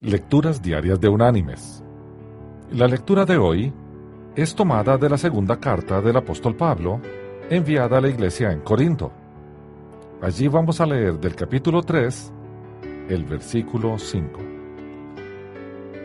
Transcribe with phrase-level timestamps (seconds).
[0.00, 1.82] Lecturas Diarias de Unánimes.
[2.70, 3.72] La lectura de hoy
[4.36, 7.00] es tomada de la segunda carta del apóstol Pablo,
[7.50, 9.10] enviada a la iglesia en Corinto.
[10.22, 12.32] Allí vamos a leer del capítulo 3,
[13.08, 14.40] el versículo 5,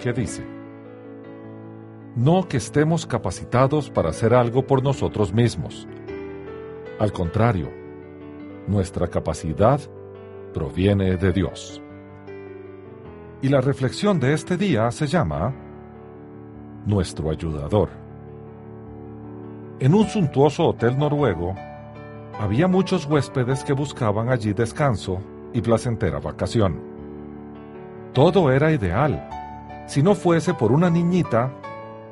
[0.02, 0.44] que dice,
[2.16, 5.88] No que estemos capacitados para hacer algo por nosotros mismos.
[6.98, 7.70] Al contrario,
[8.66, 9.80] nuestra capacidad
[10.52, 11.83] proviene de Dios.
[13.44, 15.54] Y la reflexión de este día se llama
[16.86, 17.90] Nuestro ayudador.
[19.82, 21.54] En un suntuoso hotel noruego,
[22.40, 25.20] había muchos huéspedes que buscaban allí descanso
[25.52, 26.80] y placentera vacación.
[28.14, 29.28] Todo era ideal,
[29.88, 31.52] si no fuese por una niñita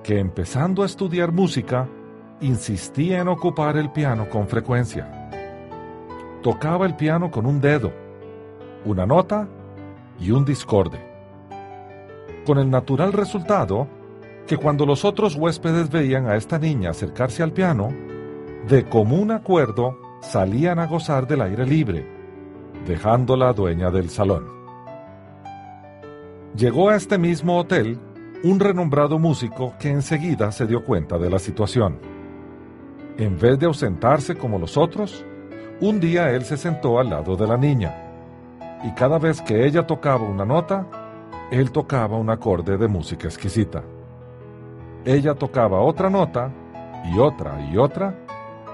[0.04, 1.88] que empezando a estudiar música,
[2.41, 5.30] insistía en ocupar el piano con frecuencia.
[6.44, 7.94] Tocaba el piano con un dedo,
[8.84, 9.48] una nota
[10.20, 11.11] y un discorde
[12.45, 13.88] con el natural resultado
[14.48, 17.90] que cuando los otros huéspedes veían a esta niña acercarse al piano,
[18.68, 22.05] de común acuerdo salían a gozar del aire libre,
[22.85, 24.46] dejándola dueña del salón.
[26.55, 27.98] Llegó a este mismo hotel
[28.44, 31.99] un renombrado músico que enseguida se dio cuenta de la situación.
[33.18, 35.23] En vez de ausentarse como los otros,
[35.79, 37.96] un día él se sentó al lado de la niña,
[38.84, 40.88] y cada vez que ella tocaba una nota,
[41.52, 43.84] él tocaba un acorde de música exquisita.
[45.04, 46.49] Ella tocaba otra nota
[47.13, 48.16] y otra y otra,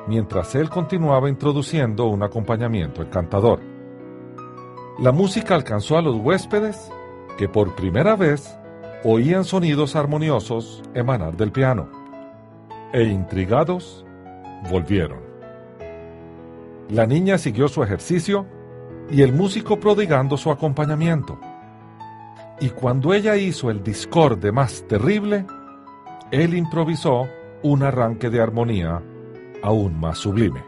[0.07, 3.59] mientras él continuaba introduciendo un acompañamiento encantador.
[4.99, 6.91] La música alcanzó a los huéspedes
[7.37, 8.55] que por primera vez
[9.03, 11.89] oían sonidos armoniosos emanar del piano,
[12.93, 14.05] e intrigados
[14.69, 15.19] volvieron.
[16.89, 18.45] La niña siguió su ejercicio
[19.09, 21.39] y el músico prodigando su acompañamiento
[22.59, 25.45] y cuando ella hizo el discorde más terrible,
[26.31, 27.27] él improvisó
[27.63, 29.01] un arranque de armonía
[29.61, 30.63] aún más sublime.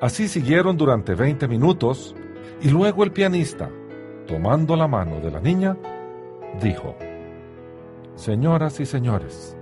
[0.00, 2.14] Así siguieron durante 20 minutos
[2.60, 3.70] y luego el pianista,
[4.26, 5.76] tomando la mano de la niña,
[6.60, 6.94] dijo,
[8.14, 9.56] Señoras y señores,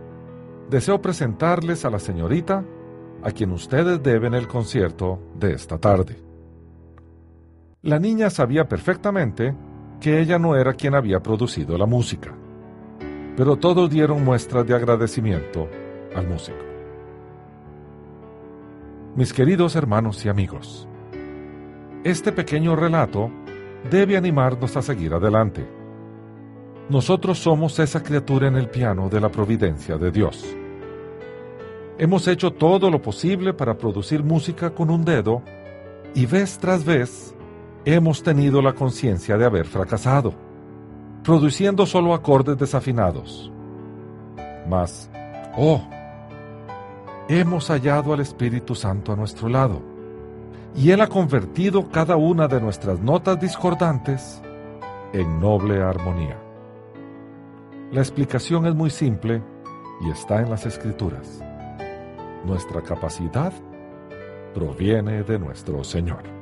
[0.69, 2.65] deseo presentarles a la señorita
[3.23, 6.21] a quien ustedes deben el concierto de esta tarde.
[7.83, 9.55] La niña sabía perfectamente
[10.03, 12.35] que ella no era quien había producido la música,
[13.37, 15.69] pero todos dieron muestras de agradecimiento
[16.17, 16.59] al músico.
[19.15, 20.89] Mis queridos hermanos y amigos,
[22.03, 23.31] este pequeño relato
[23.93, 25.65] debe animarnos a seguir adelante.
[26.89, 30.45] Nosotros somos esa criatura en el piano de la providencia de Dios.
[31.97, 35.43] Hemos hecho todo lo posible para producir música con un dedo
[36.13, 37.37] y vez tras vez
[37.85, 40.35] hemos tenido la conciencia de haber fracasado,
[41.23, 43.51] produciendo solo acordes desafinados.
[44.69, 45.11] Mas,
[45.57, 45.83] oh,
[47.29, 49.83] hemos hallado al Espíritu Santo a nuestro lado,
[50.75, 54.41] y Él ha convertido cada una de nuestras notas discordantes
[55.13, 56.39] en noble armonía.
[57.91, 59.43] La explicación es muy simple
[60.01, 61.43] y está en las Escrituras.
[62.47, 63.53] Nuestra capacidad
[64.55, 66.42] proviene de nuestro Señor.